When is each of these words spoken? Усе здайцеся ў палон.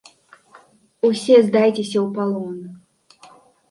Усе 1.11 1.37
здайцеся 1.51 1.97
ў 2.05 2.07
палон. 2.19 2.57